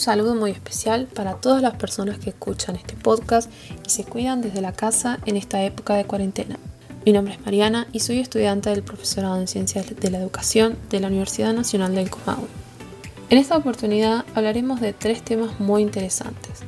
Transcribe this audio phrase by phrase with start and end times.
[0.00, 3.50] saludo muy especial para todas las personas que escuchan este podcast
[3.86, 6.58] y se cuidan desde la casa en esta época de cuarentena.
[7.04, 11.00] Mi nombre es Mariana y soy estudiante del profesorado en Ciencias de la Educación de
[11.00, 12.48] la Universidad Nacional del Comahue.
[13.28, 16.60] En esta oportunidad hablaremos de tres temas muy interesantes.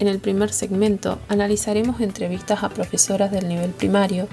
[0.00, 4.26] En el primer segmento analizaremos entrevistas a profesoras del nivel primario,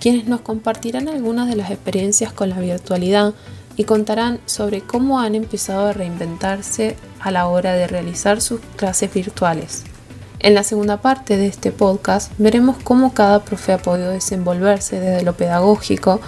[0.00, 3.32] quienes nos compartirán algunas de las experiencias con la virtualidad
[3.76, 9.12] y contarán sobre cómo han empezado a reinventarse a la hora de realizar sus clases
[9.12, 9.84] virtuales.
[10.38, 15.22] En la segunda parte de este podcast veremos cómo cada profe ha podido desenvolverse desde
[15.22, 16.20] lo pedagógico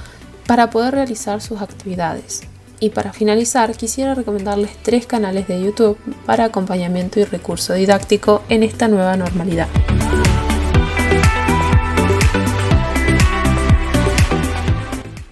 [0.46, 2.42] para poder realizar sus actividades.
[2.80, 8.62] Y para finalizar, quisiera recomendarles tres canales de YouTube para acompañamiento y recurso didáctico en
[8.62, 9.68] esta nueva normalidad.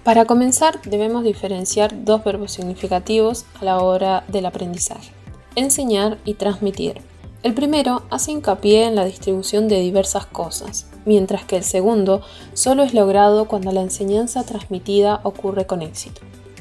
[0.03, 5.13] Para comenzar, debemos diferenciar dos verbos significativos a la hora del aprendizaje,
[5.55, 7.01] enseñar y transmitir.
[7.41, 12.83] El primero hace hincapié en la distribución de diversas cosas, mientras que el segundo solo
[12.83, 16.19] es logrado cuando la enseñanza transmitida ocurre con éxito.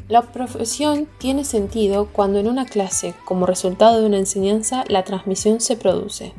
[0.08, 5.60] La profesión tiene sentido cuando en una clase, como resultado de una enseñanza, la transmisión
[5.60, 6.32] se produce.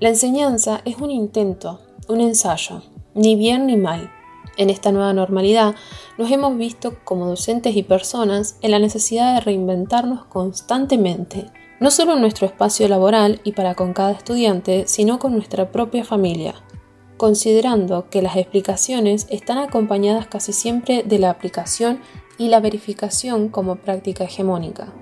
[0.00, 2.82] La enseñanza es un intento, un ensayo,
[3.14, 4.10] ni bien ni mal,
[4.58, 5.74] en esta nueva normalidad,
[6.18, 11.46] nos hemos visto como docentes y personas en la necesidad de reinventarnos constantemente,
[11.80, 16.04] no solo en nuestro espacio laboral y para con cada estudiante, sino con nuestra propia
[16.04, 16.54] familia,
[17.16, 22.00] considerando que las explicaciones están acompañadas casi siempre de la aplicación
[22.36, 24.92] y la verificación como práctica hegemónica,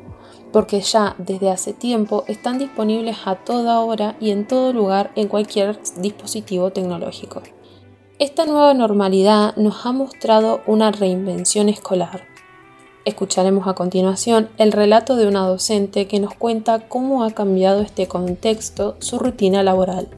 [0.53, 5.29] porque ya desde hace tiempo están disponibles a toda hora y en todo lugar en
[5.29, 7.43] cualquier dispositivo tecnológico.
[8.19, 12.23] Esta nueva normalidad nos ha mostrado una reinvención escolar.
[13.05, 18.08] Escucharemos a continuación el relato de una docente que nos cuenta cómo ha cambiado este
[18.08, 20.08] contexto su rutina laboral.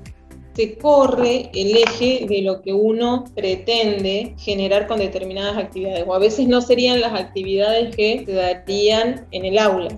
[0.54, 6.20] Se corre el eje de lo que uno pretende generar con determinadas actividades, o a
[6.20, 9.88] veces no serían las actividades que se darían en el aula.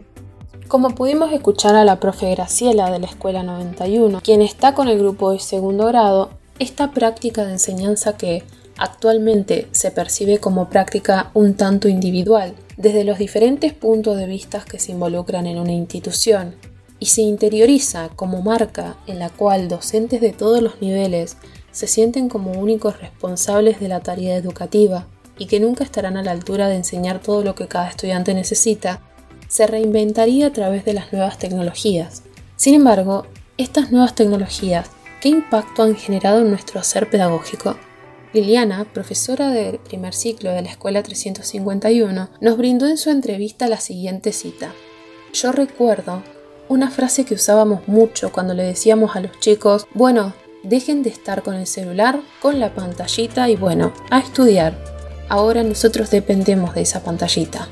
[0.69, 4.99] Como pudimos escuchar a la profe Graciela de la Escuela 91, quien está con el
[4.99, 8.45] grupo de segundo grado, esta práctica de enseñanza que
[8.77, 14.79] actualmente se percibe como práctica un tanto individual, desde los diferentes puntos de vista que
[14.79, 16.55] se involucran en una institución,
[16.99, 21.39] y se interioriza como marca en la cual docentes de todos los niveles
[21.73, 25.07] se sienten como únicos responsables de la tarea educativa
[25.39, 29.01] y que nunca estarán a la altura de enseñar todo lo que cada estudiante necesita,
[29.49, 32.23] se reinventaría a través de las nuevas tecnologías.
[32.57, 33.25] Sin embargo,
[33.57, 37.77] estas nuevas tecnologías ¿Qué impacto han generado en nuestro hacer pedagógico?
[38.33, 43.81] Liliana, profesora del primer ciclo de la Escuela 351, nos brindó en su entrevista la
[43.81, 44.73] siguiente cita.
[45.35, 46.23] Yo recuerdo
[46.71, 50.33] una frase que usábamos mucho cuando le decíamos a los chicos, bueno,
[50.63, 54.83] dejen de estar con el celular, con la pantallita y bueno, a estudiar.
[55.29, 57.69] Ahora nosotros dependemos de esa pantallita.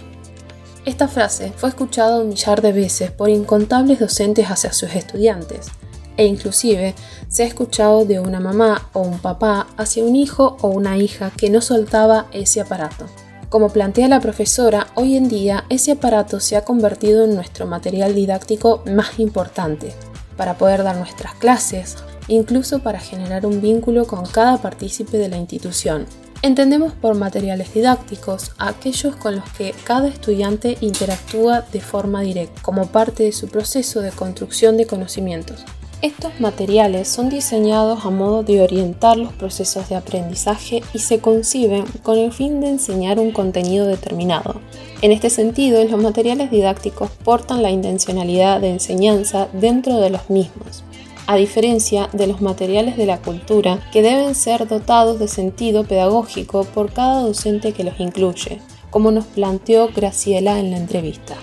[0.85, 5.69] Esta frase fue escuchada un millar de veces por incontables docentes hacia sus estudiantes,
[6.19, 6.95] e inclusive
[7.29, 11.33] se ha escuchado de una mamá o un papá hacia un hijo o una hija
[11.35, 13.07] que no soltaba ese aparato.
[13.49, 18.15] Como plantea la profesora, hoy en día ese aparato se ha convertido en nuestro material
[18.15, 19.95] didáctico más importante,
[20.37, 21.97] para poder dar nuestras clases,
[22.29, 26.05] incluso para generar un vínculo con cada partícipe de la institución.
[26.43, 32.87] Entendemos por materiales didácticos aquellos con los que cada estudiante interactúa de forma directa, como
[32.87, 35.65] parte de su proceso de construcción de conocimientos.
[36.01, 41.87] Estos materiales son diseñados a modo de orientar los procesos de aprendizaje y se conciben
[42.05, 44.61] con el fin de enseñar un contenido determinado.
[45.03, 50.85] En este sentido, los materiales didácticos portan la intencionalidad de enseñanza dentro de los mismos,
[51.27, 56.63] a diferencia de los materiales de la cultura que deben ser dotados de sentido pedagógico
[56.63, 58.61] por cada docente que los incluye,
[58.91, 61.35] como nos planteó Graciela en la entrevista.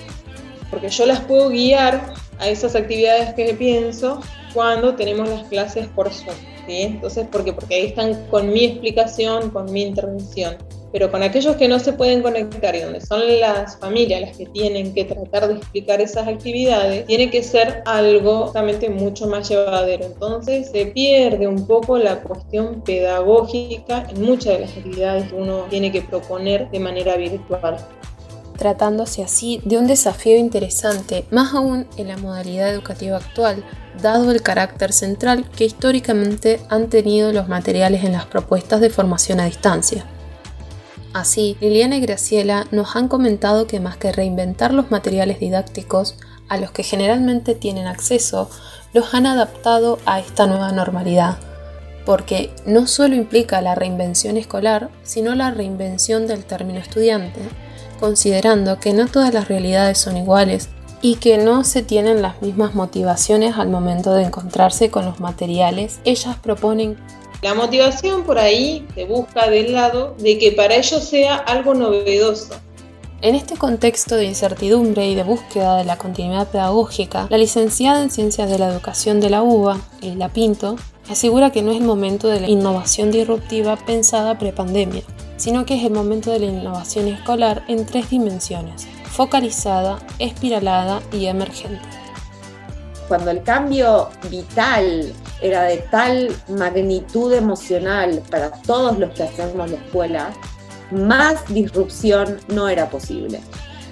[0.72, 4.22] Porque yo las puedo guiar a esas actividades que pienso
[4.56, 6.36] cuando tenemos las clases por Zoom.
[6.66, 6.82] ¿sí?
[6.82, 7.54] Entonces, ¿por qué?
[7.54, 10.56] Porque ahí están con mi explicación, con mi intervención.
[10.92, 14.46] Pero con aquellos que no se pueden conectar y donde son las familias las que
[14.46, 20.06] tienen que tratar de explicar esas actividades, tiene que ser algo realmente mucho más llevadero.
[20.06, 25.66] Entonces se pierde un poco la cuestión pedagógica en muchas de las actividades que uno
[25.70, 27.78] tiene que proponer de manera virtual
[28.58, 33.64] tratándose así de un desafío interesante, más aún en la modalidad educativa actual,
[34.02, 39.40] dado el carácter central que históricamente han tenido los materiales en las propuestas de formación
[39.40, 40.06] a distancia.
[41.14, 46.18] Así, Liliana y Graciela nos han comentado que más que reinventar los materiales didácticos,
[46.50, 48.50] a los que generalmente tienen acceso,
[48.94, 51.38] los han adaptado a esta nueva normalidad,
[52.06, 57.42] porque no solo implica la reinvención escolar, sino la reinvención del término estudiante,
[57.96, 60.70] considerando que no todas las realidades son iguales
[61.02, 66.00] y que no se tienen las mismas motivaciones al momento de encontrarse con los materiales,
[66.04, 66.98] ellas proponen
[67.46, 72.56] la motivación por ahí se busca del lado de que para ellos sea algo novedoso.
[73.22, 78.10] En este contexto de incertidumbre y de búsqueda de la continuidad pedagógica, la licenciada en
[78.10, 80.76] Ciencias de la Educación de la UBA, La Pinto,
[81.08, 85.04] asegura que no es el momento de la innovación disruptiva pensada prepandemia,
[85.38, 91.26] sino que es el momento de la innovación escolar en tres dimensiones, focalizada, espiralada y
[91.26, 91.82] emergente.
[93.08, 99.78] Cuando el cambio vital era de tal magnitud emocional para todos los que hacemos la
[99.78, 100.34] escuela,
[100.92, 103.42] más disrupción no era posible.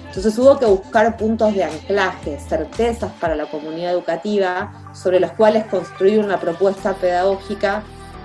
[0.06, 5.64] Entonces hubo que buscar puntos de anclaje, certezas para la comunidad educativa sobre los cuales
[5.64, 7.82] construir una propuesta pedagógica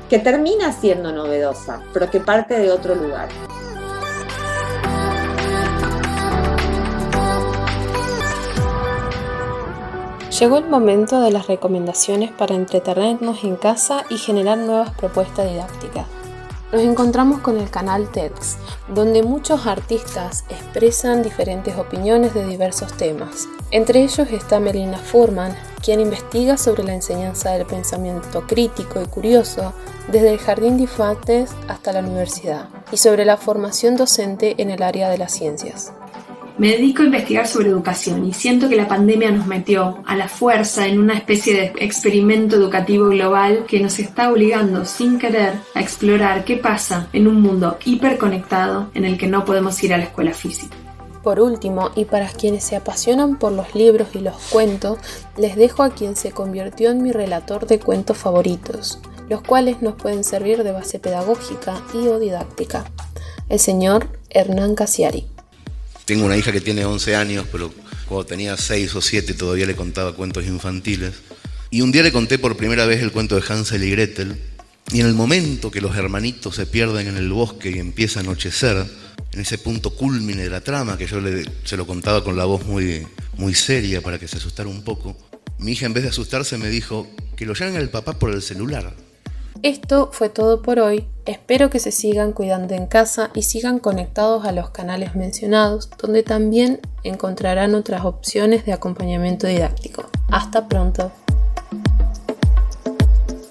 [0.10, 3.30] que termina siendo novedosa, pero que parte de otro lugar.
[10.40, 16.06] Llegó el momento de las recomendaciones para entretenernos en casa y generar nuevas propuestas didácticas.
[16.72, 18.58] Nos encontramos con el canal TEDx,
[18.94, 23.48] donde muchos artistas expresan diferentes opiniones de diversos temas.
[23.72, 29.74] Entre ellos está Melina Furman, quien investiga sobre la enseñanza del pensamiento crítico y curioso
[30.12, 34.84] desde el jardín de infantes hasta la universidad, y sobre la formación docente en el
[34.84, 35.94] área de las ciencias.
[36.60, 40.28] Me dedico a investigar sobre educación y siento que la pandemia nos metió a la
[40.28, 45.80] fuerza en una especie de experimento educativo global que nos está obligando sin querer a
[45.80, 50.04] explorar qué pasa en un mundo hiperconectado en el que no podemos ir a la
[50.04, 50.76] escuela física.
[51.24, 55.00] Por último, y para quienes se apasionan por los libros y los cuentos,
[55.38, 59.96] les dejo a quien se convirtió en mi relator de cuentos favoritos, los cuales nos
[59.96, 62.84] pueden servir de base pedagógica y o didáctica.
[63.48, 65.39] El señor Hernán Casiari.
[66.10, 67.72] Tengo una hija que tiene 11 años, pero
[68.08, 71.14] cuando tenía 6 o 7 todavía le contaba cuentos infantiles.
[71.70, 74.36] Y un día le conté por primera vez el cuento de Hansel y Gretel.
[74.92, 78.24] Y en el momento que los hermanitos se pierden en el bosque y empieza a
[78.24, 78.88] anochecer,
[79.34, 82.46] en ese punto culmine de la trama, que yo le, se lo contaba con la
[82.46, 83.06] voz muy,
[83.38, 85.16] muy seria para que se asustara un poco,
[85.60, 88.42] mi hija en vez de asustarse me dijo que lo llamen al papá por el
[88.42, 88.96] celular.
[89.62, 91.06] Esto fue todo por hoy.
[91.26, 96.24] Espero que se sigan cuidando en casa y sigan conectados a los canales mencionados, donde
[96.24, 100.06] también encontrarán otras opciones de acompañamiento didáctico.
[100.30, 101.12] Hasta pronto.